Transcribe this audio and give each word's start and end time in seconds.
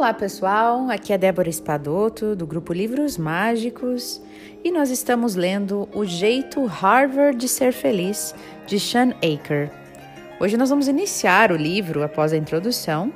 Olá 0.00 0.14
pessoal, 0.14 0.88
aqui 0.88 1.12
é 1.12 1.18
Débora 1.18 1.50
Espadoto 1.50 2.34
do 2.34 2.46
grupo 2.46 2.72
Livros 2.72 3.18
Mágicos 3.18 4.18
e 4.64 4.72
nós 4.72 4.88
estamos 4.88 5.34
lendo 5.34 5.90
O 5.92 6.06
Jeito 6.06 6.64
Harvard 6.64 7.36
de 7.36 7.46
Ser 7.46 7.70
Feliz 7.70 8.34
de 8.66 8.80
Sean 8.80 9.10
Aker. 9.16 9.70
Hoje 10.40 10.56
nós 10.56 10.70
vamos 10.70 10.88
iniciar 10.88 11.52
o 11.52 11.54
livro 11.54 12.02
após 12.02 12.32
a 12.32 12.38
introdução, 12.38 13.12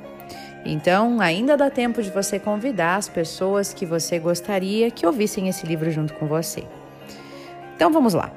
então 0.63 1.19
ainda 1.19 1.57
dá 1.57 1.71
tempo 1.71 2.03
de 2.03 2.11
você 2.11 2.37
convidar 2.37 2.97
as 2.97 3.09
pessoas 3.09 3.73
que 3.73 3.83
você 3.83 4.19
gostaria 4.19 4.91
que 4.91 5.07
ouvissem 5.07 5.49
esse 5.49 5.65
livro 5.65 5.89
junto 5.89 6.13
com 6.13 6.27
você. 6.27 6.65
Então 7.75 7.91
vamos 7.91 8.13
lá. 8.13 8.31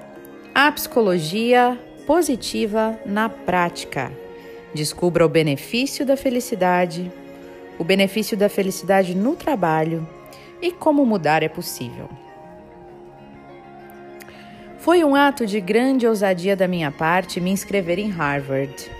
A 0.54 0.72
psicologia 0.72 1.78
positiva 2.06 2.98
na 3.04 3.28
prática. 3.28 4.10
Descubra 4.72 5.26
o 5.26 5.28
benefício 5.28 6.06
da 6.06 6.16
felicidade 6.16 7.12
o 7.78 7.84
benefício 7.84 8.36
da 8.36 8.48
felicidade 8.48 9.14
no 9.14 9.36
trabalho 9.36 10.06
e 10.60 10.72
como 10.72 11.06
mudar 11.06 11.42
é 11.42 11.48
possível. 11.48 12.08
Foi 14.78 15.04
um 15.04 15.14
ato 15.14 15.46
de 15.46 15.60
grande 15.60 16.06
ousadia 16.06 16.56
da 16.56 16.66
minha 16.66 16.90
parte 16.90 17.40
me 17.40 17.50
inscrever 17.50 17.98
em 17.98 18.10
Harvard. 18.10 18.90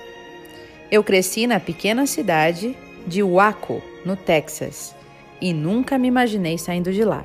Eu 0.91 1.03
cresci 1.03 1.47
na 1.47 1.59
pequena 1.59 2.07
cidade 2.07 2.77
de 3.07 3.23
Waco, 3.23 3.83
no 4.05 4.17
Texas, 4.17 4.95
e 5.41 5.53
nunca 5.53 5.99
me 5.99 6.09
imaginei 6.09 6.59
saindo 6.59 6.93
de 6.93 7.05
lá. 7.05 7.25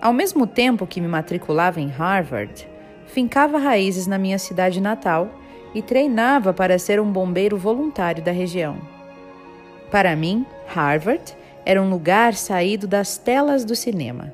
Ao 0.00 0.12
mesmo 0.12 0.46
tempo 0.46 0.86
que 0.86 1.00
me 1.00 1.08
matriculava 1.08 1.80
em 1.80 1.88
Harvard, 1.88 2.66
fincava 3.06 3.58
raízes 3.58 4.06
na 4.06 4.18
minha 4.18 4.38
cidade 4.38 4.80
natal 4.80 5.30
e 5.74 5.82
treinava 5.82 6.52
para 6.52 6.78
ser 6.78 7.00
um 7.00 7.10
bombeiro 7.10 7.56
voluntário 7.56 8.22
da 8.22 8.32
região. 8.32 8.91
Para 9.92 10.16
mim, 10.16 10.46
Harvard 10.68 11.36
era 11.66 11.80
um 11.80 11.90
lugar 11.90 12.32
saído 12.32 12.86
das 12.86 13.18
telas 13.18 13.62
do 13.62 13.76
cinema. 13.76 14.32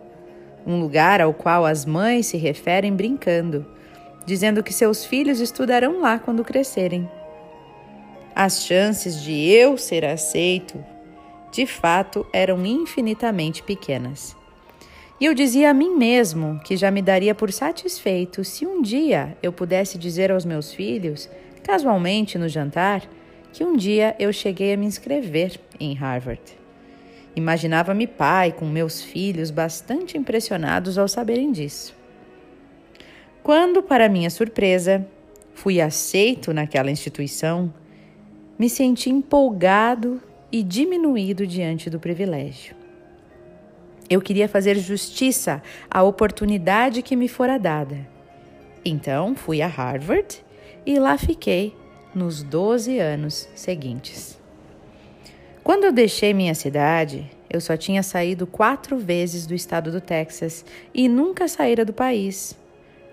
Um 0.64 0.80
lugar 0.80 1.20
ao 1.20 1.34
qual 1.34 1.66
as 1.66 1.84
mães 1.84 2.26
se 2.26 2.36
referem 2.36 2.94
brincando, 2.94 3.66
dizendo 4.24 4.62
que 4.62 4.72
seus 4.72 5.04
filhos 5.04 5.40
estudarão 5.40 6.00
lá 6.00 6.16
quando 6.16 6.44
crescerem. 6.44 7.10
As 8.36 8.64
chances 8.64 9.20
de 9.20 9.32
eu 9.50 9.76
ser 9.76 10.04
aceito, 10.04 10.78
de 11.50 11.66
fato, 11.66 12.24
eram 12.32 12.64
infinitamente 12.64 13.60
pequenas. 13.60 14.36
E 15.18 15.24
eu 15.24 15.34
dizia 15.34 15.70
a 15.70 15.74
mim 15.74 15.96
mesmo 15.96 16.60
que 16.60 16.76
já 16.76 16.88
me 16.88 17.02
daria 17.02 17.34
por 17.34 17.50
satisfeito 17.50 18.44
se 18.44 18.64
um 18.64 18.80
dia 18.80 19.36
eu 19.42 19.52
pudesse 19.52 19.98
dizer 19.98 20.30
aos 20.30 20.44
meus 20.44 20.72
filhos, 20.72 21.28
casualmente 21.64 22.38
no 22.38 22.48
jantar, 22.48 23.02
que 23.52 23.64
um 23.64 23.76
dia 23.76 24.14
eu 24.18 24.32
cheguei 24.32 24.72
a 24.72 24.76
me 24.76 24.86
inscrever 24.86 25.58
em 25.78 25.94
Harvard. 25.94 26.42
Imaginava-me 27.34 28.06
pai 28.06 28.52
com 28.52 28.66
meus 28.66 29.02
filhos 29.02 29.50
bastante 29.50 30.18
impressionados 30.18 30.98
ao 30.98 31.06
saberem 31.06 31.52
disso. 31.52 31.94
Quando, 33.42 33.82
para 33.82 34.08
minha 34.08 34.28
surpresa, 34.28 35.06
fui 35.54 35.80
aceito 35.80 36.52
naquela 36.52 36.90
instituição, 36.90 37.72
me 38.58 38.68
senti 38.68 39.08
empolgado 39.08 40.20
e 40.50 40.62
diminuído 40.62 41.46
diante 41.46 41.88
do 41.88 42.00
privilégio. 42.00 42.74
Eu 44.10 44.20
queria 44.20 44.48
fazer 44.48 44.76
justiça 44.78 45.62
à 45.90 46.02
oportunidade 46.02 47.02
que 47.02 47.14
me 47.14 47.28
fora 47.28 47.58
dada. 47.58 48.08
Então 48.84 49.34
fui 49.34 49.60
a 49.60 49.66
Harvard 49.66 50.42
e 50.86 50.98
lá 50.98 51.18
fiquei 51.18 51.74
nos 52.14 52.42
12 52.42 52.98
anos 52.98 53.48
seguintes. 53.54 54.38
Quando 55.62 55.84
eu 55.84 55.92
deixei 55.92 56.32
minha 56.32 56.54
cidade, 56.54 57.30
eu 57.50 57.60
só 57.60 57.76
tinha 57.76 58.02
saído 58.02 58.46
quatro 58.46 58.96
vezes 58.98 59.46
do 59.46 59.54
estado 59.54 59.92
do 59.92 60.00
Texas 60.00 60.64
e 60.94 61.08
nunca 61.08 61.46
saíra 61.48 61.84
do 61.84 61.92
país. 61.92 62.58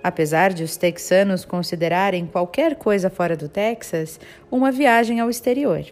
Apesar 0.03 0.53
de 0.53 0.63
os 0.63 0.77
texanos 0.77 1.43
considerarem 1.43 2.25
qualquer 2.25 2.75
coisa 2.75 3.09
fora 3.09 3.35
do 3.35 3.49
Texas 3.49 4.19
uma 4.51 4.71
viagem 4.71 5.19
ao 5.19 5.29
exterior. 5.29 5.85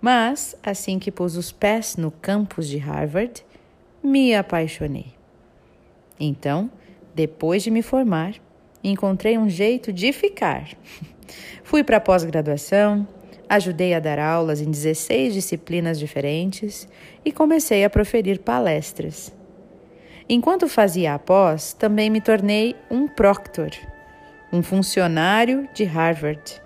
Mas, 0.00 0.56
assim 0.62 0.98
que 0.98 1.10
pus 1.10 1.36
os 1.36 1.50
pés 1.50 1.96
no 1.96 2.10
campus 2.10 2.68
de 2.68 2.78
Harvard, 2.78 3.44
me 4.02 4.34
apaixonei. 4.34 5.12
Então, 6.20 6.70
depois 7.14 7.62
de 7.62 7.70
me 7.70 7.82
formar, 7.82 8.34
encontrei 8.82 9.36
um 9.36 9.48
jeito 9.48 9.92
de 9.92 10.12
ficar. 10.12 10.68
Fui 11.62 11.84
para 11.84 11.98
a 11.98 12.00
pós-graduação, 12.00 13.06
ajudei 13.48 13.94
a 13.94 14.00
dar 14.00 14.18
aulas 14.18 14.60
em 14.60 14.70
16 14.70 15.34
disciplinas 15.34 15.98
diferentes 15.98 16.88
e 17.24 17.32
comecei 17.32 17.84
a 17.84 17.90
proferir 17.90 18.40
palestras. 18.40 19.32
Enquanto 20.28 20.68
fazia 20.68 21.14
a 21.14 21.18
pós, 21.18 21.72
também 21.72 22.10
me 22.10 22.20
tornei 22.20 22.76
um 22.90 23.08
proctor, 23.08 23.70
um 24.52 24.62
funcionário 24.62 25.66
de 25.72 25.84
Harvard, 25.84 26.62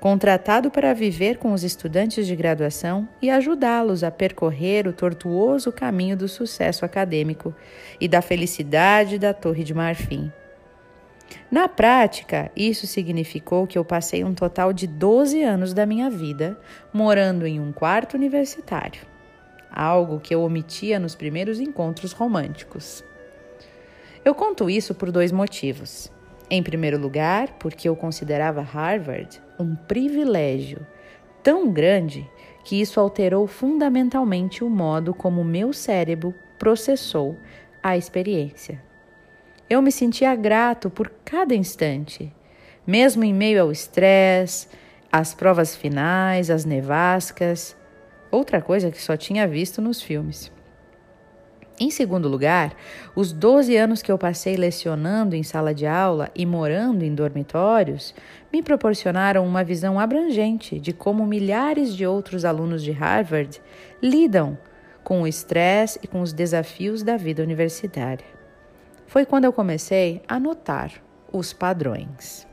contratado 0.00 0.70
para 0.70 0.94
viver 0.94 1.38
com 1.38 1.52
os 1.52 1.62
estudantes 1.62 2.26
de 2.26 2.34
graduação 2.34 3.08
e 3.20 3.30
ajudá-los 3.30 4.02
a 4.02 4.10
percorrer 4.10 4.86
o 4.86 4.92
tortuoso 4.92 5.72
caminho 5.72 6.16
do 6.16 6.28
sucesso 6.28 6.84
acadêmico 6.84 7.54
e 8.00 8.08
da 8.08 8.22
felicidade 8.22 9.18
da 9.18 9.32
Torre 9.32 9.62
de 9.62 9.74
Marfim. 9.74 10.32
Na 11.50 11.68
prática, 11.68 12.50
isso 12.54 12.86
significou 12.86 13.66
que 13.66 13.78
eu 13.78 13.84
passei 13.84 14.22
um 14.22 14.34
total 14.34 14.72
de 14.72 14.86
12 14.86 15.42
anos 15.42 15.72
da 15.72 15.86
minha 15.86 16.10
vida 16.10 16.58
morando 16.92 17.46
em 17.46 17.58
um 17.58 17.72
quarto 17.72 18.14
universitário, 18.14 19.00
algo 19.70 20.20
que 20.20 20.34
eu 20.34 20.42
omitia 20.42 20.98
nos 20.98 21.14
primeiros 21.14 21.60
encontros 21.60 22.12
românticos. 22.12 23.02
Eu 24.24 24.34
conto 24.34 24.68
isso 24.68 24.94
por 24.94 25.10
dois 25.10 25.32
motivos. 25.32 26.12
Em 26.50 26.62
primeiro 26.62 26.98
lugar, 26.98 27.56
porque 27.58 27.88
eu 27.88 27.96
considerava 27.96 28.62
Harvard 28.62 29.40
um 29.58 29.74
privilégio 29.74 30.86
tão 31.42 31.70
grande 31.70 32.28
que 32.64 32.80
isso 32.80 33.00
alterou 33.00 33.46
fundamentalmente 33.46 34.62
o 34.62 34.68
modo 34.68 35.14
como 35.14 35.44
meu 35.44 35.72
cérebro 35.72 36.34
processou 36.58 37.38
a 37.82 37.96
experiência. 37.96 38.87
Eu 39.70 39.82
me 39.82 39.92
sentia 39.92 40.34
grato 40.34 40.88
por 40.88 41.12
cada 41.26 41.54
instante, 41.54 42.32
mesmo 42.86 43.22
em 43.22 43.34
meio 43.34 43.60
ao 43.60 43.70
estresse, 43.70 44.66
às 45.12 45.34
provas 45.34 45.76
finais, 45.76 46.48
às 46.48 46.64
nevascas, 46.64 47.76
outra 48.30 48.62
coisa 48.62 48.90
que 48.90 49.02
só 49.02 49.14
tinha 49.14 49.46
visto 49.46 49.82
nos 49.82 50.00
filmes. 50.00 50.50
Em 51.78 51.90
segundo 51.90 52.30
lugar, 52.30 52.74
os 53.14 53.30
12 53.30 53.76
anos 53.76 54.00
que 54.00 54.10
eu 54.10 54.16
passei 54.16 54.56
lecionando 54.56 55.36
em 55.36 55.42
sala 55.42 55.74
de 55.74 55.86
aula 55.86 56.30
e 56.34 56.46
morando 56.46 57.04
em 57.04 57.14
dormitórios 57.14 58.14
me 58.50 58.62
proporcionaram 58.62 59.46
uma 59.46 59.62
visão 59.62 60.00
abrangente 60.00 60.78
de 60.78 60.94
como 60.94 61.26
milhares 61.26 61.94
de 61.94 62.06
outros 62.06 62.46
alunos 62.46 62.82
de 62.82 62.90
Harvard 62.90 63.60
lidam 64.02 64.56
com 65.04 65.20
o 65.22 65.26
estresse 65.26 66.00
e 66.02 66.06
com 66.08 66.22
os 66.22 66.32
desafios 66.32 67.02
da 67.02 67.18
vida 67.18 67.42
universitária 67.42 68.37
foi 69.08 69.24
quando 69.24 69.46
eu 69.46 69.52
comecei 69.52 70.22
a 70.28 70.38
notar 70.38 70.92
os 71.32 71.52
padrões. 71.52 72.46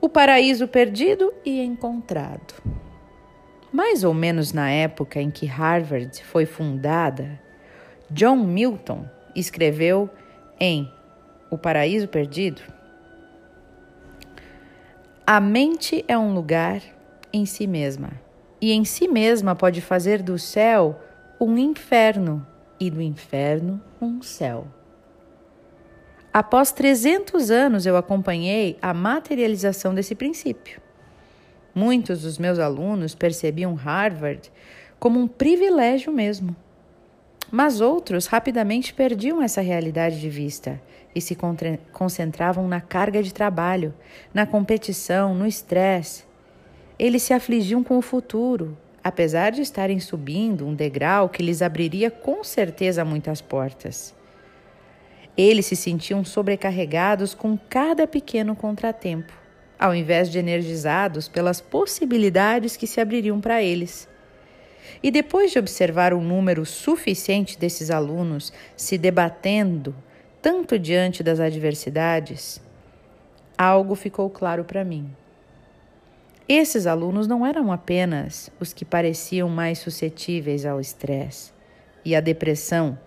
O 0.00 0.08
paraíso 0.08 0.68
perdido 0.68 1.34
e 1.44 1.60
encontrado. 1.60 2.54
Mais 3.72 4.04
ou 4.04 4.14
menos 4.14 4.52
na 4.52 4.70
época 4.70 5.20
em 5.20 5.30
que 5.30 5.44
Harvard 5.44 6.22
foi 6.22 6.46
fundada, 6.46 7.40
John 8.08 8.36
Milton 8.36 9.04
escreveu 9.34 10.08
em 10.60 10.88
O 11.50 11.58
Paraíso 11.58 12.06
Perdido: 12.06 12.62
A 15.26 15.40
mente 15.40 16.04
é 16.06 16.16
um 16.16 16.32
lugar 16.32 16.80
em 17.32 17.44
si 17.44 17.66
mesma, 17.66 18.12
e 18.60 18.70
em 18.70 18.84
si 18.84 19.08
mesma 19.08 19.56
pode 19.56 19.80
fazer 19.80 20.22
do 20.22 20.38
céu 20.38 21.00
um 21.40 21.58
inferno 21.58 22.46
e 22.78 22.90
do 22.90 23.00
inferno 23.00 23.80
um 24.00 24.22
céu. 24.22 24.66
Após 26.32 26.72
300 26.72 27.50
anos, 27.50 27.86
eu 27.86 27.96
acompanhei 27.96 28.76
a 28.82 28.92
materialização 28.92 29.94
desse 29.94 30.14
princípio. 30.14 30.80
Muitos 31.74 32.22
dos 32.22 32.38
meus 32.38 32.58
alunos 32.58 33.14
percebiam 33.14 33.74
Harvard 33.74 34.50
como 34.98 35.20
um 35.20 35.28
privilégio 35.28 36.12
mesmo. 36.12 36.56
Mas 37.50 37.80
outros 37.80 38.26
rapidamente 38.26 38.92
perdiam 38.92 39.40
essa 39.40 39.60
realidade 39.60 40.20
de 40.20 40.28
vista 40.28 40.80
e 41.14 41.20
se 41.20 41.36
concentravam 41.92 42.66
na 42.66 42.80
carga 42.80 43.22
de 43.22 43.32
trabalho, 43.32 43.94
na 44.32 44.44
competição, 44.44 45.34
no 45.34 45.46
estresse. 45.46 46.24
Eles 46.98 47.22
se 47.22 47.32
afligiam 47.32 47.84
com 47.84 47.96
o 47.96 48.02
futuro, 48.02 48.76
apesar 49.04 49.52
de 49.52 49.60
estarem 49.60 50.00
subindo 50.00 50.66
um 50.66 50.74
degrau 50.74 51.28
que 51.28 51.42
lhes 51.42 51.60
abriria 51.60 52.10
com 52.10 52.42
certeza 52.42 53.04
muitas 53.04 53.42
portas. 53.42 54.14
Eles 55.36 55.66
se 55.66 55.76
sentiam 55.76 56.24
sobrecarregados 56.24 57.34
com 57.34 57.58
cada 57.68 58.06
pequeno 58.06 58.56
contratempo, 58.56 59.32
ao 59.78 59.94
invés 59.94 60.30
de 60.30 60.38
energizados 60.38 61.28
pelas 61.28 61.60
possibilidades 61.60 62.78
que 62.78 62.86
se 62.86 62.98
abririam 62.98 63.40
para 63.40 63.62
eles. 63.62 64.08
E 65.02 65.10
depois 65.10 65.52
de 65.52 65.58
observar 65.58 66.14
um 66.14 66.22
número 66.22 66.64
suficiente 66.64 67.58
desses 67.58 67.90
alunos 67.90 68.52
se 68.74 68.96
debatendo 68.96 69.94
tanto 70.40 70.78
diante 70.78 71.22
das 71.22 71.40
adversidades, 71.40 72.60
algo 73.58 73.94
ficou 73.94 74.30
claro 74.30 74.64
para 74.64 74.84
mim. 74.84 75.10
Esses 76.48 76.86
alunos 76.86 77.26
não 77.26 77.46
eram 77.46 77.72
apenas 77.72 78.50
os 78.60 78.72
que 78.72 78.84
pareciam 78.84 79.48
mais 79.48 79.78
suscetíveis 79.78 80.66
ao 80.66 80.78
estresse 80.78 81.52
e 82.04 82.14
à 82.14 82.20
depressão, 82.20 82.98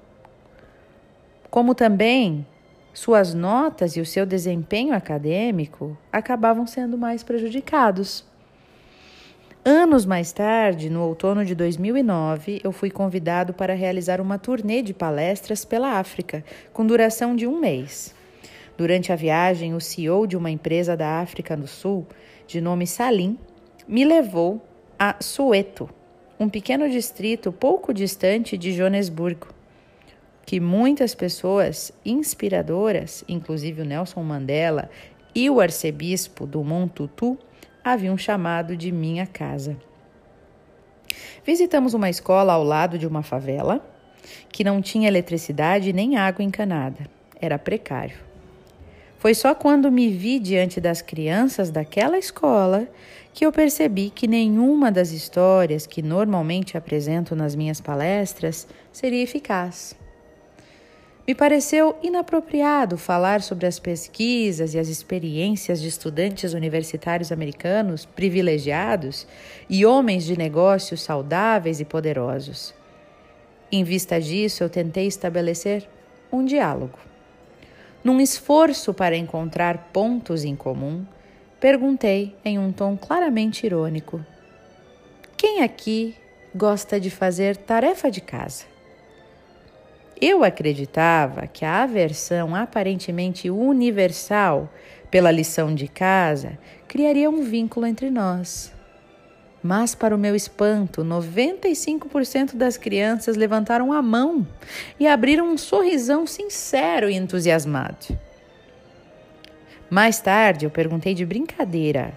como 1.51 1.75
também 1.75 2.45
suas 2.92 3.36
notas 3.36 3.95
e 3.95 4.01
o 4.01 4.06
seu 4.07 4.25
desempenho 4.25 4.92
acadêmico 4.92 5.95
acabavam 6.12 6.66
sendo 6.66 6.98
mais 6.98 7.22
prejudicados. 7.22 8.25
Anos 9.63 10.04
mais 10.04 10.31
tarde, 10.31 10.89
no 10.89 11.04
outono 11.04 11.45
de 11.45 11.54
2009, 11.54 12.62
eu 12.63 12.72
fui 12.72 12.89
convidado 12.89 13.54
para 13.54 13.75
realizar 13.75 14.19
uma 14.19 14.39
turnê 14.39 14.81
de 14.81 14.95
palestras 14.95 15.63
pela 15.63 16.00
África, 16.00 16.44
com 16.74 16.84
duração 16.84 17.36
de 17.36 17.45
um 17.45 17.60
mês. 17.60 18.16
Durante 18.78 19.12
a 19.12 19.16
viagem, 19.16 19.75
o 19.75 19.81
CEO 19.81 20.25
de 20.25 20.38
uma 20.38 20.50
empresa 20.50 20.95
da 20.98 21.19
África 21.19 21.56
do 21.56 21.68
Sul, 21.68 22.07
de 22.47 22.61
nome 22.61 22.88
Salim, 22.88 23.38
me 23.88 24.05
levou 24.05 24.61
a 24.97 25.15
Soweto, 25.19 25.89
um 26.39 26.49
pequeno 26.49 26.89
distrito 26.89 27.51
pouco 27.51 27.94
distante 27.94 28.57
de 28.57 28.71
Joanesburgo, 28.71 29.47
que 30.45 30.59
muitas 30.59 31.13
pessoas 31.13 31.91
inspiradoras, 32.05 33.23
inclusive 33.27 33.81
o 33.81 33.85
Nelson 33.85 34.23
Mandela 34.23 34.89
e 35.35 35.49
o 35.49 35.59
arcebispo 35.59 36.47
do 36.47 36.63
Montutu, 36.63 37.38
haviam 37.83 38.17
chamado 38.17 38.75
de 38.75 38.91
minha 38.91 39.27
casa. 39.27 39.77
Visitamos 41.45 41.93
uma 41.93 42.09
escola 42.09 42.53
ao 42.53 42.63
lado 42.63 42.97
de 42.97 43.05
uma 43.05 43.23
favela 43.23 43.85
que 44.50 44.63
não 44.63 44.81
tinha 44.81 45.07
eletricidade 45.07 45.93
nem 45.93 46.17
água 46.17 46.43
encanada. 46.43 47.09
Era 47.39 47.57
precário. 47.57 48.26
Foi 49.17 49.33
só 49.33 49.55
quando 49.55 49.91
me 49.91 50.09
vi 50.09 50.39
diante 50.39 50.79
das 50.79 51.01
crianças 51.01 51.71
daquela 51.71 52.17
escola 52.17 52.87
que 53.33 53.45
eu 53.45 53.51
percebi 53.51 54.09
que 54.09 54.27
nenhuma 54.27 54.91
das 54.91 55.11
histórias 55.11 55.87
que 55.87 56.01
normalmente 56.01 56.77
apresento 56.77 57.35
nas 57.35 57.55
minhas 57.55 57.81
palestras 57.81 58.67
seria 58.91 59.23
eficaz. 59.23 59.95
Me 61.27 61.35
pareceu 61.35 61.95
inapropriado 62.01 62.97
falar 62.97 63.41
sobre 63.41 63.65
as 63.65 63.79
pesquisas 63.79 64.73
e 64.73 64.79
as 64.79 64.87
experiências 64.87 65.81
de 65.81 65.87
estudantes 65.87 66.53
universitários 66.53 67.31
americanos 67.31 68.05
privilegiados 68.05 69.27
e 69.69 69.85
homens 69.85 70.23
de 70.23 70.37
negócios 70.37 71.01
saudáveis 71.01 71.81
e 71.81 71.85
poderosos. 71.85 72.73
Em 73.69 73.83
vista 73.83 74.21
disso, 74.21 74.63
eu 74.63 74.69
tentei 74.69 75.05
estabelecer 75.05 75.85
um 76.31 76.45
diálogo. 76.45 76.97
Num 78.07 78.21
esforço 78.21 78.94
para 78.94 79.18
encontrar 79.18 79.89
pontos 79.92 80.45
em 80.45 80.56
comum, 80.56 81.06
perguntei 81.59 82.33
em 82.45 82.57
um 82.57 82.71
tom 82.71 82.95
claramente 82.95 83.65
irônico: 83.65 84.25
Quem 85.36 85.62
aqui 85.62 86.15
gosta 86.56 87.01
de 87.01 87.09
fazer 87.09 87.57
tarefa 87.57 88.09
de 88.09 88.21
casa? 88.21 88.63
Eu 90.21 90.42
acreditava 90.42 91.48
que 91.48 91.65
a 91.65 91.83
aversão 91.83 92.56
aparentemente 92.56 93.50
universal 93.50 94.71
pela 95.12 95.30
lição 95.30 95.75
de 95.75 95.89
casa 95.89 96.57
criaria 96.88 97.30
um 97.30 97.44
vínculo 97.44 97.86
entre 97.86 98.10
nós. 98.10 98.71
Mas, 99.62 99.95
para 99.95 100.15
o 100.15 100.19
meu 100.19 100.36
espanto, 100.36 101.04
95% 101.04 102.56
das 102.56 102.77
crianças 102.77 103.36
levantaram 103.36 103.92
a 103.92 104.01
mão 104.01 104.48
e 105.00 105.07
abriram 105.07 105.50
um 105.50 105.57
sorrisão 105.57 106.27
sincero 106.27 107.09
e 107.09 107.15
entusiasmado. 107.15 108.18
Mais 109.89 110.19
tarde, 110.19 110.65
eu 110.65 110.69
perguntei 110.69 111.13
de 111.13 111.25
brincadeira 111.25 112.13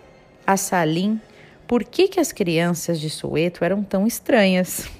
a 0.47 0.57
Salim 0.57 1.21
por 1.67 1.85
que, 1.85 2.09
que 2.09 2.19
as 2.19 2.33
crianças 2.33 3.01
de 3.01 3.09
Soweto 3.09 3.65
eram 3.65 3.83
tão 3.83 4.07
estranhas. 4.07 4.91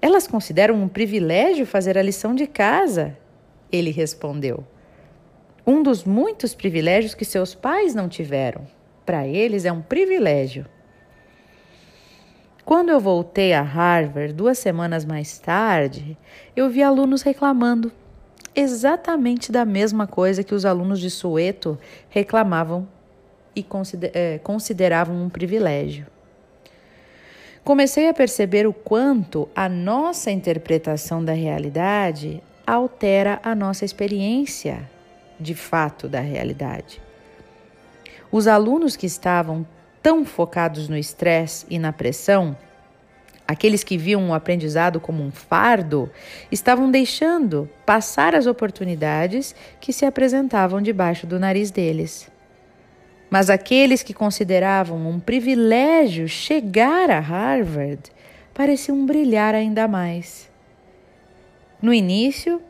Elas 0.00 0.28
consideram 0.28 0.80
um 0.80 0.86
privilégio 0.86 1.66
fazer 1.66 1.98
a 1.98 2.02
lição 2.02 2.34
de 2.34 2.46
casa? 2.46 3.18
Ele 3.72 3.90
respondeu. 3.90 4.64
Um 5.66 5.82
dos 5.82 6.04
muitos 6.04 6.54
privilégios 6.54 7.14
que 7.14 7.24
seus 7.24 7.52
pais 7.52 7.96
não 7.96 8.08
tiveram. 8.08 8.64
Para 9.04 9.26
eles 9.26 9.64
é 9.64 9.72
um 9.72 9.82
privilégio. 9.82 10.66
Quando 12.66 12.90
eu 12.90 13.00
voltei 13.00 13.54
a 13.54 13.62
Harvard 13.62 14.34
duas 14.34 14.58
semanas 14.58 15.06
mais 15.06 15.38
tarde, 15.38 16.18
eu 16.54 16.68
vi 16.68 16.82
alunos 16.82 17.22
reclamando 17.22 17.90
exatamente 18.54 19.50
da 19.50 19.64
mesma 19.64 20.06
coisa 20.06 20.44
que 20.44 20.54
os 20.54 20.66
alunos 20.66 21.00
de 21.00 21.08
Soweto 21.08 21.78
reclamavam 22.10 22.86
e 23.54 23.64
eh, 24.12 24.38
consideravam 24.42 25.16
um 25.22 25.30
privilégio 25.30 26.06
comecei 27.66 28.08
a 28.08 28.14
perceber 28.14 28.64
o 28.64 28.72
quanto 28.72 29.48
a 29.52 29.68
nossa 29.68 30.30
interpretação 30.30 31.24
da 31.24 31.32
realidade 31.32 32.40
altera 32.64 33.40
a 33.42 33.56
nossa 33.56 33.84
experiência 33.84 34.88
de 35.40 35.52
fato 35.52 36.06
da 36.06 36.20
realidade. 36.20 37.02
Os 38.30 38.46
alunos 38.46 38.94
que 38.94 39.06
estavam 39.06 39.66
tão 40.06 40.24
focados 40.24 40.88
no 40.88 40.96
estresse 40.96 41.66
e 41.68 41.80
na 41.80 41.92
pressão, 41.92 42.56
aqueles 43.44 43.82
que 43.82 43.98
viam 43.98 44.30
o 44.30 44.34
aprendizado 44.34 45.00
como 45.00 45.20
um 45.20 45.32
fardo, 45.32 46.08
estavam 46.48 46.88
deixando 46.88 47.68
passar 47.84 48.32
as 48.32 48.46
oportunidades 48.46 49.52
que 49.80 49.92
se 49.92 50.06
apresentavam 50.06 50.80
debaixo 50.80 51.26
do 51.26 51.40
nariz 51.40 51.72
deles. 51.72 52.30
Mas 53.28 53.50
aqueles 53.50 54.04
que 54.04 54.14
consideravam 54.14 54.96
um 55.08 55.18
privilégio 55.18 56.28
chegar 56.28 57.10
a 57.10 57.18
Harvard 57.18 58.02
pareciam 58.54 59.04
brilhar 59.04 59.56
ainda 59.56 59.88
mais. 59.88 60.48
No 61.82 61.92
início, 61.92 62.62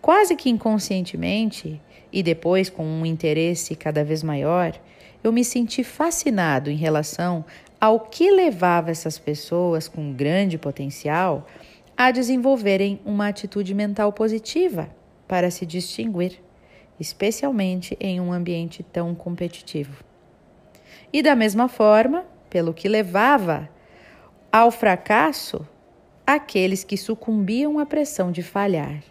quase 0.00 0.36
que 0.36 0.48
inconscientemente, 0.48 1.82
e 2.12 2.22
depois 2.22 2.70
com 2.70 2.86
um 2.86 3.04
interesse 3.04 3.74
cada 3.74 4.04
vez 4.04 4.22
maior, 4.22 4.78
eu 5.26 5.32
me 5.32 5.44
senti 5.44 5.82
fascinado 5.82 6.70
em 6.70 6.76
relação 6.76 7.44
ao 7.80 7.98
que 7.98 8.30
levava 8.30 8.92
essas 8.92 9.18
pessoas 9.18 9.88
com 9.88 10.12
grande 10.12 10.56
potencial 10.56 11.46
a 11.96 12.12
desenvolverem 12.12 13.00
uma 13.04 13.26
atitude 13.26 13.74
mental 13.74 14.12
positiva 14.12 14.88
para 15.26 15.50
se 15.50 15.66
distinguir 15.66 16.40
especialmente 16.98 17.96
em 18.00 18.20
um 18.20 18.32
ambiente 18.32 18.82
tão 18.82 19.14
competitivo. 19.14 20.02
E 21.12 21.22
da 21.22 21.34
mesma 21.34 21.68
forma, 21.68 22.24
pelo 22.48 22.72
que 22.72 22.88
levava 22.88 23.68
ao 24.52 24.70
fracasso 24.70 25.66
aqueles 26.26 26.84
que 26.84 26.96
sucumbiam 26.96 27.78
à 27.78 27.84
pressão 27.84 28.30
de 28.30 28.42
falhar 28.42 29.02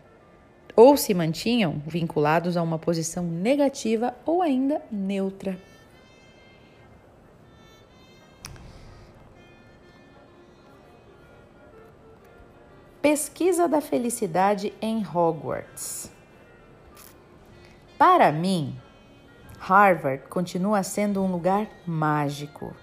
ou 0.75 0.95
se 0.97 1.13
mantinham 1.13 1.81
vinculados 1.85 2.55
a 2.57 2.63
uma 2.63 2.79
posição 2.79 3.23
negativa 3.25 4.15
ou 4.25 4.41
ainda 4.41 4.81
neutra. 4.89 5.74
Pesquisa 13.05 13.67
da 13.67 13.81
felicidade 13.81 14.73
em 14.81 15.05
Hogwarts. 15.05 16.09
Para 17.99 18.31
mim, 18.31 18.75
Harvard 19.59 20.23
continua 20.27 20.81
sendo 20.81 21.21
um 21.21 21.31
lugar 21.31 21.67
mágico, 21.85 22.75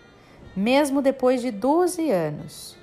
mesmo 0.54 1.02
depois 1.02 1.42
de 1.42 1.50
12 1.50 2.08
anos. 2.12 2.78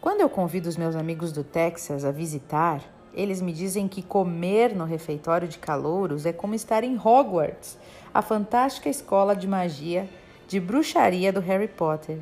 Quando 0.00 0.22
eu 0.22 0.30
convido 0.30 0.66
os 0.66 0.78
meus 0.78 0.96
amigos 0.96 1.32
do 1.32 1.44
Texas 1.44 2.02
a 2.02 2.10
visitar, 2.10 2.80
eles 3.12 3.42
me 3.42 3.52
dizem 3.52 3.86
que 3.86 4.02
comer 4.02 4.74
no 4.74 4.86
refeitório 4.86 5.46
de 5.46 5.58
calouros 5.58 6.24
é 6.24 6.32
como 6.32 6.54
estar 6.54 6.82
em 6.82 6.96
Hogwarts, 6.96 7.76
a 8.14 8.22
fantástica 8.22 8.88
escola 8.88 9.36
de 9.36 9.46
magia 9.46 10.08
de 10.48 10.58
bruxaria 10.58 11.30
do 11.30 11.40
Harry 11.40 11.68
Potter. 11.68 12.20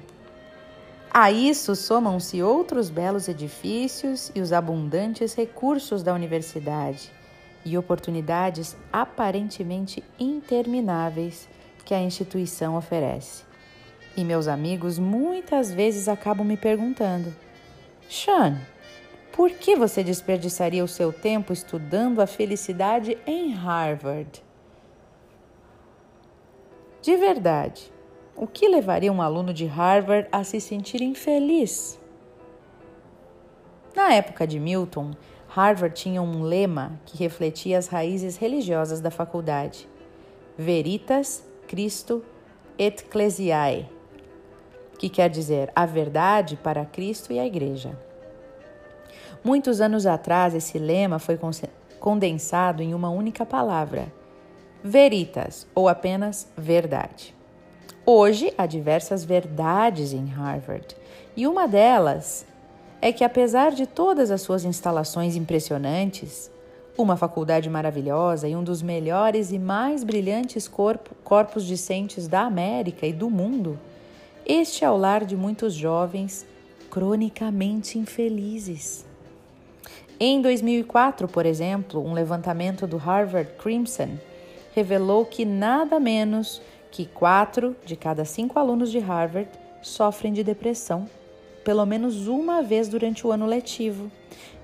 A 1.15 1.31
isso 1.31 1.77
somam-se 1.77 2.43
outros 2.43 2.89
belos 2.89 3.29
edifícios 3.29 4.33
e 4.35 4.41
os 4.41 4.51
abundantes 4.51 5.35
recursos 5.35 6.03
da 6.03 6.15
universidade 6.15 7.11
e 7.67 7.77
oportunidades 7.77 8.75
aparentemente 8.91 10.03
intermináveis 10.19 11.47
que 11.85 11.93
a 11.93 12.01
instituição 12.01 12.77
oferece. 12.77 13.45
E 14.17 14.25
meus 14.25 14.49
amigos 14.49 14.99
muitas 14.99 15.71
vezes 15.71 16.09
acabam 16.09 16.47
me 16.47 16.57
perguntando: 16.57 17.37
Sean, 18.09 18.59
por 19.33 19.51
que 19.51 19.77
você 19.77 20.03
desperdiçaria 20.03 20.83
o 20.83 20.89
seu 20.89 21.13
tempo 21.13 21.53
estudando 21.53 22.23
a 22.23 22.27
felicidade 22.27 23.19
em 23.27 23.53
Harvard? 23.53 24.43
De 27.03 27.17
verdade, 27.17 27.92
o 28.37 28.47
que 28.47 28.69
levaria 28.69 29.13
um 29.13 29.21
aluno 29.21 29.53
de 29.53 29.67
Harvard 29.67 30.29
a 30.33 30.43
se 30.45 30.61
sentir 30.61 31.03
infeliz? 31.03 32.01
Na 33.95 34.15
época 34.15 34.47
de 34.47 34.59
Milton, 34.59 35.13
Harvard 35.49 35.95
tinha 35.95 36.23
um 36.23 36.43
lema 36.43 36.99
que 37.05 37.19
refletia 37.19 37.79
as 37.79 37.89
raízes 37.89 38.37
religiosas 38.37 39.01
da 39.01 39.11
faculdade: 39.11 39.87
Veritas 40.57 41.45
Christo 41.69 42.25
Ecclesiae, 42.79 43.89
que 44.99 45.11
quer 45.11 45.29
dizer 45.29 45.71
a 45.77 45.85
verdade 45.85 46.57
para 46.57 46.87
Cristo 46.87 47.33
e 47.33 47.39
a 47.39 47.47
Igreja. 47.47 47.99
Muitos 49.45 49.81
anos 49.81 50.07
atrás, 50.07 50.55
esse 50.55 50.79
lema 50.79 51.19
foi 51.19 51.39
condensado 52.01 52.83
em 52.83 52.95
uma 52.95 53.11
única 53.11 53.45
palavra: 53.45 54.11
veritas, 54.83 55.67
ou 55.75 55.87
apenas 55.87 56.51
verdade. 56.57 57.35
Hoje 58.05 58.53
há 58.59 58.67
diversas 58.67 59.25
verdades 59.25 60.13
em 60.13 60.27
Harvard, 60.27 60.97
e 61.37 61.47
uma 61.47 61.69
delas 61.69 62.45
é 63.01 63.13
que, 63.13 63.23
apesar 63.23 63.71
de 63.71 63.87
todas 63.87 64.33
as 64.33 64.43
suas 64.43 64.65
instalações 64.65 65.37
impressionantes, 65.37 66.51
uma 66.99 67.17
faculdade 67.17 67.71
maravilhosa 67.71 68.49
e 68.49 68.57
um 68.57 68.65
dos 68.65 68.83
melhores 68.83 69.53
e 69.53 69.59
mais 69.59 70.03
brilhantes 70.03 70.67
corpo, 70.67 71.15
corpos 71.23 71.65
discentes 71.65 72.27
da 72.27 72.41
América 72.41 73.07
e 73.07 73.13
do 73.13 73.31
mundo, 73.31 73.79
este 74.45 74.85
é 74.85 74.91
o 74.91 74.97
lar 74.97 75.25
de 75.25 75.37
muitos 75.37 75.73
jovens 75.73 76.45
cronicamente 76.91 78.01
infelizes. 78.01 79.07
Em 80.19 80.43
2004, 80.43 81.29
por 81.29 81.47
exemplo, 81.47 82.05
um 82.05 82.15
levantamento 82.15 82.85
do 82.85 82.97
Harvard 82.97 83.53
Crimson 83.59 84.19
revelou 84.75 85.25
que 85.25 85.45
nada 85.45 86.01
menos 86.01 86.61
que 86.93 87.07
quatro 87.07 87.75
de 87.85 87.97
cada 87.97 88.25
cinco 88.25 88.61
alunos 88.61 88.93
de 88.93 89.01
Harvard 89.01 89.51
sofrem 89.83 90.33
de 90.33 90.45
depressão 90.45 91.09
pelo 91.65 91.87
menos 91.87 92.27
uma 92.27 92.63
vez 92.63 92.89
durante 92.89 93.27
o 93.27 93.33
ano 93.33 93.47
letivo, 93.47 94.11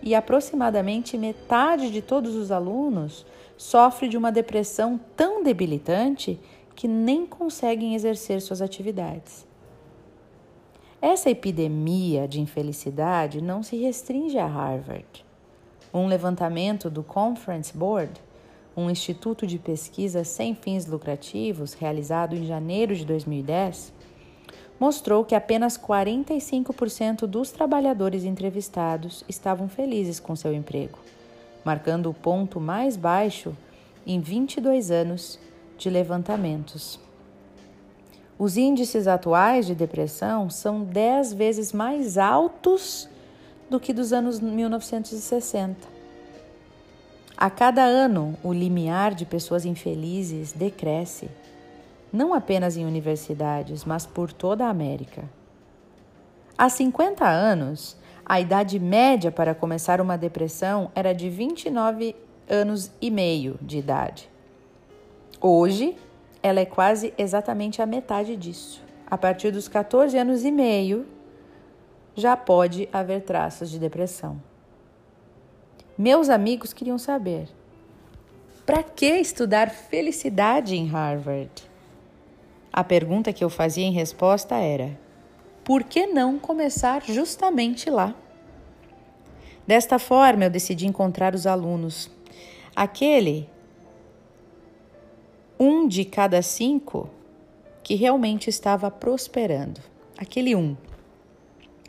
e 0.03 0.15
aproximadamente 0.15 1.19
metade 1.19 1.91
de 1.91 2.01
todos 2.01 2.35
os 2.35 2.53
alunos 2.53 3.27
sofre 3.57 4.09
de 4.09 4.17
uma 4.17 4.31
depressão 4.31 5.01
tão 5.17 5.43
debilitante 5.43 6.39
que 6.75 6.87
nem 6.87 7.27
conseguem 7.27 7.95
exercer 7.95 8.41
suas 8.41 8.63
atividades. 8.63 9.47
Essa 11.03 11.31
epidemia 11.31 12.27
de 12.27 12.41
infelicidade 12.41 13.41
não 13.41 13.63
se 13.63 13.77
restringe 13.77 14.39
a 14.39 14.47
Harvard. 14.47 15.25
Um 15.93 16.07
levantamento 16.07 16.89
do 16.91 17.03
Conference 17.03 17.77
Board, 17.77 18.21
um 18.79 18.89
instituto 18.89 19.45
de 19.45 19.59
pesquisa 19.59 20.23
sem 20.23 20.55
fins 20.55 20.87
lucrativos 20.87 21.73
realizado 21.73 22.37
em 22.37 22.47
janeiro 22.47 22.95
de 22.95 23.05
2010, 23.05 23.93
mostrou 24.79 25.25
que 25.25 25.35
apenas 25.35 25.77
45% 25.77 27.27
dos 27.27 27.51
trabalhadores 27.51 28.23
entrevistados 28.23 29.25
estavam 29.29 29.69
felizes 29.69 30.21
com 30.21 30.37
seu 30.37 30.55
emprego, 30.55 30.99
marcando 31.65 32.09
o 32.09 32.15
ponto 32.15 32.61
mais 32.61 32.97
baixo 32.97 33.53
em 34.07 34.21
22 34.21 34.93
anos 34.93 35.41
de 35.77 35.91
levantamentos. 35.91 37.01
Os 38.39 38.57
índices 38.57 39.09
atuais 39.09 39.67
de 39.67 39.75
depressão 39.75 40.49
são 40.49 40.85
10 40.85 41.33
vezes 41.33 41.73
mais 41.73 42.17
altos 42.17 43.09
do 43.69 43.81
que 43.81 43.93
dos 43.93 44.13
anos 44.13 44.39
1960. 44.39 45.98
A 47.41 47.49
cada 47.49 47.85
ano, 47.85 48.37
o 48.43 48.53
limiar 48.53 49.15
de 49.15 49.25
pessoas 49.25 49.65
infelizes 49.65 50.51
decresce 50.51 51.31
não 52.13 52.35
apenas 52.35 52.77
em 52.77 52.85
universidades, 52.85 53.85
mas 53.85 54.05
por 54.05 54.33
toda 54.33 54.67
a 54.67 54.69
América. 54.69 55.23
Há 56.57 56.69
50 56.69 57.25
anos, 57.25 57.97
a 58.27 58.41
idade 58.41 58.81
média 58.81 59.31
para 59.31 59.55
começar 59.55 60.01
uma 60.01 60.19
depressão 60.19 60.91
era 60.97 61.13
de 61.13 61.31
29 61.31 62.17
anos 62.49 62.91
e 63.01 63.09
meio 63.09 63.57
de 63.63 63.79
idade. 63.79 64.29
Hoje, 65.41 65.97
ela 66.43 66.59
é 66.59 66.67
quase 66.67 67.15
exatamente 67.17 67.81
a 67.81 67.87
metade 67.87 68.35
disso. 68.35 68.83
A 69.07 69.17
partir 69.17 69.53
dos 69.53 69.69
14 69.69 70.19
anos 70.19 70.45
e 70.45 70.51
meio, 70.51 71.07
já 72.17 72.37
pode 72.37 72.89
haver 72.93 73.23
traços 73.23 73.71
de 73.71 73.79
depressão. 73.79 74.48
Meus 75.99 76.29
amigos 76.29 76.73
queriam 76.73 76.97
saber: 76.97 77.49
para 78.65 78.85
que 78.85 79.19
estudar 79.19 79.69
felicidade 79.69 80.77
em 80.77 80.87
Harvard? 80.87 81.51
A 82.73 82.85
pergunta 82.85 83.33
que 83.33 83.43
eu 83.43 83.51
fazia 83.51 83.85
em 83.85 83.91
resposta 83.91 84.55
era: 84.55 84.97
por 85.65 85.83
que 85.83 86.07
não 86.07 86.39
começar 86.39 87.03
justamente 87.05 87.91
lá? 87.91 88.15
Desta 89.67 89.99
forma, 89.99 90.45
eu 90.45 90.51
decidi 90.51 90.87
encontrar 90.87 91.35
os 91.35 91.49
alunos. 91.49 92.09
Aquele 92.77 93.51
um 95.59 95.89
de 95.89 96.05
cada 96.05 96.41
cinco 96.43 97.11
que 97.83 97.97
realmente 97.97 98.49
estava 98.49 98.89
prosperando. 98.89 99.81
Aquele 100.17 100.55
um. 100.55 100.77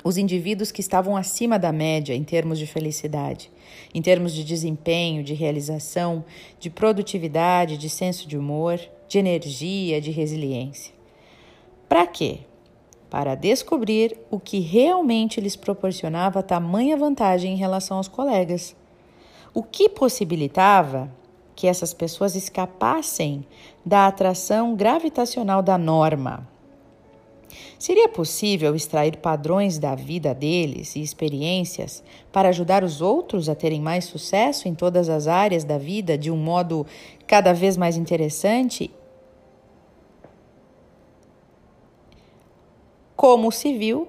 Os 0.03 0.17
indivíduos 0.17 0.71
que 0.71 0.81
estavam 0.81 1.17
acima 1.17 1.59
da 1.59 1.71
média 1.71 2.13
em 2.13 2.23
termos 2.23 2.57
de 2.57 2.65
felicidade, 2.65 3.51
em 3.93 4.01
termos 4.01 4.33
de 4.33 4.43
desempenho, 4.43 5.23
de 5.23 5.33
realização, 5.33 6.23
de 6.59 6.69
produtividade, 6.69 7.77
de 7.77 7.89
senso 7.89 8.27
de 8.27 8.37
humor 8.37 8.79
de 9.09 9.17
energia, 9.17 9.99
de 9.99 10.11
resiliência. 10.11 10.93
Para 11.89 12.05
quê? 12.05 12.41
Para 13.09 13.33
descobrir 13.33 14.15
o 14.29 14.39
que 14.39 14.59
realmente 14.59 15.41
lhes 15.41 15.55
proporcionava 15.55 16.43
tamanha 16.43 16.95
vantagem 16.95 17.53
em 17.53 17.57
relação 17.57 17.97
aos 17.97 18.07
colegas. 18.07 18.75
O 19.51 19.63
que 19.63 19.89
possibilitava 19.89 21.11
que 21.55 21.67
essas 21.67 21.93
pessoas 21.93 22.35
escapassem 22.35 23.45
da 23.83 24.07
atração 24.07 24.75
gravitacional 24.75 25.61
da 25.61 25.77
norma. 25.77 26.47
Seria 27.77 28.07
possível 28.07 28.75
extrair 28.75 29.17
padrões 29.17 29.77
da 29.77 29.95
vida 29.95 30.33
deles 30.33 30.95
e 30.95 31.01
experiências 31.01 32.03
para 32.31 32.49
ajudar 32.49 32.83
os 32.83 33.01
outros 33.01 33.49
a 33.49 33.55
terem 33.55 33.81
mais 33.81 34.05
sucesso 34.05 34.67
em 34.67 34.75
todas 34.75 35.09
as 35.09 35.27
áreas 35.27 35.63
da 35.63 35.77
vida 35.77 36.17
de 36.17 36.29
um 36.29 36.37
modo 36.37 36.85
cada 37.27 37.53
vez 37.53 37.75
mais 37.77 37.97
interessante 37.97 38.91
como 43.15 43.51
se 43.51 43.77
viu, 43.77 44.07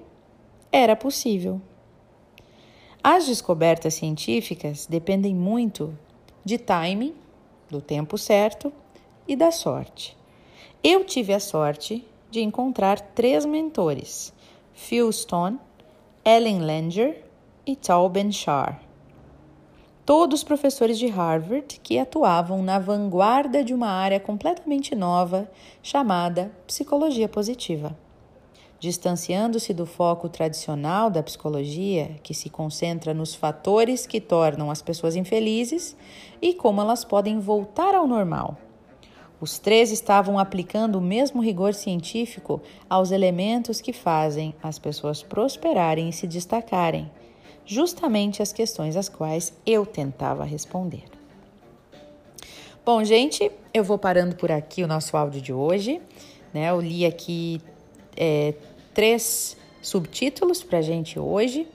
era 0.71 0.95
possível. 0.95 1.61
As 3.03 3.27
descobertas 3.27 3.95
científicas 3.95 4.85
dependem 4.85 5.35
muito 5.35 5.93
de 6.45 6.57
timing, 6.57 7.13
do 7.69 7.81
tempo 7.81 8.17
certo 8.17 8.71
e 9.27 9.35
da 9.35 9.51
sorte. 9.51 10.15
Eu 10.81 11.03
tive 11.03 11.33
a 11.33 11.41
sorte 11.41 12.05
de 12.31 12.41
encontrar 12.41 12.99
três 12.99 13.45
mentores: 13.45 14.33
Phil 14.73 15.11
Stone, 15.11 15.59
Ellen 16.25 16.59
Langer 16.61 17.23
e 17.65 17.75
Tal 17.75 18.09
Ben-Shahar. 18.09 18.81
Todos 20.03 20.43
professores 20.43 20.97
de 20.97 21.07
Harvard 21.07 21.79
que 21.83 21.99
atuavam 21.99 22.63
na 22.63 22.79
vanguarda 22.79 23.63
de 23.63 23.73
uma 23.73 23.89
área 23.89 24.19
completamente 24.19 24.95
nova 24.95 25.49
chamada 25.83 26.51
psicologia 26.65 27.29
positiva 27.29 27.95
distanciando-se 28.81 29.75
do 29.75 29.85
foco 29.85 30.27
tradicional 30.27 31.11
da 31.11 31.21
psicologia, 31.21 32.15
que 32.23 32.33
se 32.33 32.49
concentra 32.49 33.13
nos 33.13 33.35
fatores 33.35 34.07
que 34.07 34.19
tornam 34.19 34.71
as 34.71 34.81
pessoas 34.81 35.15
infelizes 35.15 35.95
e 36.41 36.51
como 36.55 36.81
elas 36.81 37.05
podem 37.05 37.39
voltar 37.39 37.93
ao 37.93 38.07
normal. 38.07 38.57
Os 39.41 39.57
três 39.57 39.91
estavam 39.91 40.37
aplicando 40.37 40.99
o 40.99 41.01
mesmo 41.01 41.41
rigor 41.41 41.73
científico 41.73 42.61
aos 42.87 43.09
elementos 43.09 43.81
que 43.81 43.91
fazem 43.91 44.53
as 44.61 44.77
pessoas 44.77 45.23
prosperarem 45.23 46.09
e 46.09 46.13
se 46.13 46.27
destacarem, 46.27 47.09
justamente 47.65 48.43
as 48.43 48.53
questões 48.53 48.95
às 48.95 49.09
quais 49.09 49.51
eu 49.65 49.83
tentava 49.83 50.45
responder. 50.45 51.05
Bom, 52.85 53.03
gente, 53.03 53.51
eu 53.73 53.83
vou 53.83 53.97
parando 53.97 54.35
por 54.35 54.51
aqui 54.51 54.83
o 54.83 54.87
nosso 54.87 55.17
áudio 55.17 55.41
de 55.41 55.51
hoje. 55.51 55.99
Né? 56.53 56.69
Eu 56.69 56.79
li 56.79 57.03
aqui 57.03 57.59
é, 58.15 58.53
três 58.93 59.57
subtítulos 59.81 60.61
para 60.61 60.79
a 60.79 60.81
gente 60.81 61.17
hoje. 61.19 61.67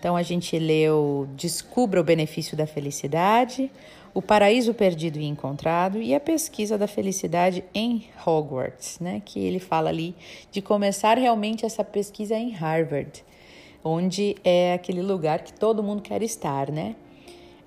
Então 0.00 0.16
a 0.16 0.22
gente 0.22 0.58
leu 0.58 1.28
Descubra 1.36 2.00
o 2.00 2.04
benefício 2.04 2.56
da 2.56 2.66
felicidade, 2.66 3.70
O 4.12 4.20
paraíso 4.20 4.74
perdido 4.74 5.20
e 5.20 5.26
encontrado 5.26 6.00
e 6.02 6.12
a 6.14 6.18
pesquisa 6.18 6.76
da 6.76 6.88
felicidade 6.88 7.62
em 7.72 8.06
Hogwarts, 8.26 8.98
né? 8.98 9.22
Que 9.24 9.38
ele 9.38 9.60
fala 9.60 9.90
ali 9.90 10.16
de 10.50 10.60
começar 10.60 11.16
realmente 11.16 11.64
essa 11.64 11.84
pesquisa 11.84 12.34
em 12.34 12.50
Harvard, 12.50 13.22
onde 13.84 14.34
é 14.42 14.72
aquele 14.72 15.02
lugar 15.02 15.44
que 15.44 15.52
todo 15.52 15.82
mundo 15.82 16.02
quer 16.02 16.22
estar, 16.22 16.72
né? 16.72 16.96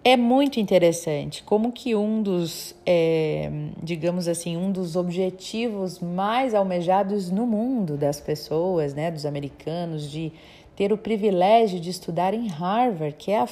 É 0.03 0.17
muito 0.17 0.59
interessante 0.59 1.41
como 1.43 1.71
que 1.71 1.95
um 1.95 2.21
dos, 2.21 2.75
é, 2.85 3.49
digamos 3.81 4.27
assim, 4.27 4.57
um 4.57 4.69
dos 4.69 4.97
objetivos 4.97 5.99
mais 5.99 6.53
almejados 6.53 7.31
no 7.31 7.47
mundo 7.47 7.95
das 7.95 8.19
pessoas, 8.19 8.93
né, 8.93 9.09
dos 9.09 9.25
americanos, 9.25 10.11
de 10.11 10.33
ter 10.75 10.91
o 10.91 10.97
privilégio 10.97 11.79
de 11.79 11.89
estudar 11.89 12.33
em 12.33 12.47
Harvard, 12.47 13.15
que 13.15 13.31
é 13.31 13.41
a, 13.41 13.47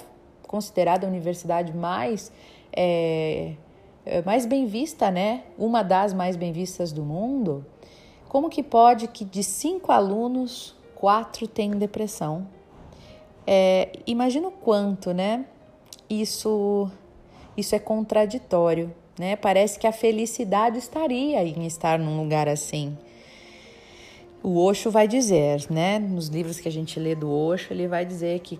considerada 0.48 1.06
a 1.06 1.10
universidade 1.10 1.76
mais, 1.76 2.32
é, 2.74 3.54
é 4.06 4.22
mais 4.24 4.46
bem 4.46 4.66
vista, 4.66 5.12
né? 5.12 5.44
Uma 5.58 5.84
das 5.84 6.14
mais 6.14 6.36
bem 6.36 6.52
vistas 6.52 6.92
do 6.92 7.04
mundo. 7.04 7.66
Como 8.28 8.50
que 8.50 8.64
pode 8.64 9.08
que 9.08 9.26
de 9.26 9.44
cinco 9.44 9.92
alunos, 9.92 10.76
quatro 10.96 11.48
têm 11.48 11.72
depressão? 11.72 12.48
É, 13.46 13.92
imagina 14.08 14.48
o 14.48 14.52
quanto, 14.52 15.14
né? 15.14 15.46
Isso, 16.10 16.90
isso 17.56 17.76
é 17.76 17.80
contraditório, 17.80 18.94
né? 19.18 19.36
Parece 19.36 19.78
que 19.80 19.88
a 19.88 19.92
felicidade 19.92 20.78
estaria 20.78 21.44
em 21.44 21.66
estar 21.66 22.00
num 22.00 22.22
lugar 22.22 22.48
assim. 22.48 22.98
O 24.44 24.58
Osho 24.58 24.90
vai 24.90 25.08
dizer, 25.08 25.70
né? 25.70 26.00
Nos 26.00 26.28
livros 26.28 26.60
que 26.60 26.68
a 26.68 26.72
gente 26.72 27.00
lê 27.00 27.14
do 27.14 27.32
Osho, 27.32 27.72
ele 27.72 27.88
vai 27.88 28.06
dizer 28.06 28.40
que 28.40 28.60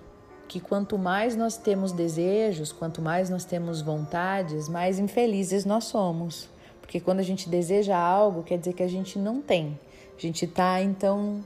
que 0.52 0.60
quanto 0.60 0.98
mais 0.98 1.34
nós 1.34 1.56
temos 1.56 1.94
desejos, 1.94 2.74
quanto 2.74 3.02
mais 3.02 3.30
nós 3.30 3.46
temos 3.46 3.82
vontades, 3.82 4.68
mais 4.68 5.00
infelizes 5.00 5.64
nós 5.64 5.86
somos. 5.86 6.50
Porque 6.82 7.00
quando 7.00 7.22
a 7.22 7.24
gente 7.24 7.48
deseja 7.48 7.98
algo, 7.98 8.44
quer 8.44 8.58
dizer 8.58 8.74
que 8.74 8.84
a 8.84 8.88
gente 8.88 9.18
não 9.18 9.42
tem. 9.42 9.80
A 10.18 10.22
gente 10.22 10.44
está, 10.44 10.82
então, 10.82 11.42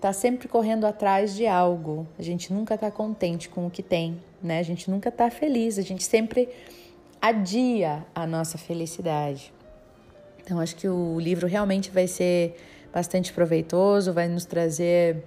tá 0.00 0.12
sempre 0.12 0.48
correndo 0.48 0.86
atrás 0.86 1.36
de 1.36 1.46
algo. 1.46 2.04
A 2.18 2.22
gente 2.22 2.52
nunca 2.52 2.74
está 2.74 2.90
contente 2.90 3.48
com 3.48 3.64
o 3.64 3.70
que 3.70 3.80
tem, 3.80 4.18
né? 4.42 4.58
A 4.58 4.64
gente 4.64 4.90
nunca 4.90 5.08
está 5.08 5.30
feliz, 5.30 5.78
a 5.78 5.82
gente 5.82 6.02
sempre 6.02 6.48
adia 7.22 8.04
a 8.12 8.26
nossa 8.26 8.58
felicidade. 8.58 9.52
Então, 10.40 10.58
acho 10.58 10.74
que 10.74 10.88
o 10.88 11.20
livro 11.20 11.46
realmente 11.46 11.92
vai 11.92 12.08
ser 12.08 12.56
bastante 12.92 13.32
proveitoso, 13.32 14.12
vai 14.12 14.28
nos 14.28 14.44
trazer 14.44 15.24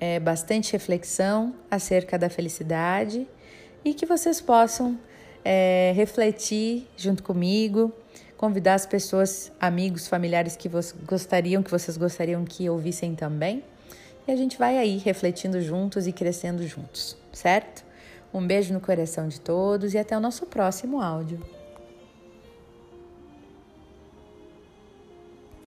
é, 0.00 0.18
bastante 0.20 0.72
reflexão 0.72 1.54
acerca 1.70 2.18
da 2.18 2.28
felicidade 2.28 3.26
e 3.84 3.94
que 3.94 4.06
vocês 4.06 4.40
possam 4.40 4.98
é, 5.44 5.92
refletir 5.94 6.88
junto 6.96 7.22
comigo, 7.22 7.92
convidar 8.36 8.74
as 8.74 8.86
pessoas, 8.86 9.52
amigos, 9.60 10.08
familiares 10.08 10.56
que 10.56 10.70
gostariam, 11.06 11.62
que 11.62 11.70
vocês 11.70 11.96
gostariam 11.96 12.44
que 12.44 12.68
ouvissem 12.68 13.14
também. 13.14 13.62
E 14.26 14.32
a 14.32 14.36
gente 14.36 14.56
vai 14.56 14.78
aí 14.78 14.96
refletindo 14.96 15.60
juntos 15.60 16.06
e 16.06 16.12
crescendo 16.12 16.66
juntos, 16.66 17.16
certo? 17.32 17.84
Um 18.32 18.44
beijo 18.46 18.72
no 18.72 18.80
coração 18.80 19.28
de 19.28 19.38
todos 19.38 19.94
e 19.94 19.98
até 19.98 20.16
o 20.16 20.20
nosso 20.20 20.46
próximo 20.46 21.00
áudio. 21.00 21.63